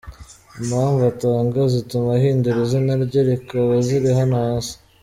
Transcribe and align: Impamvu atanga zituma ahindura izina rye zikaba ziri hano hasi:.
Impamvu 0.61 0.99
atanga 1.11 1.59
zituma 1.73 2.09
ahindura 2.17 2.57
izina 2.65 2.93
rye 3.03 3.21
zikaba 3.29 3.73
ziri 3.85 4.09
hano 4.19 4.35
hasi:. 4.45 4.75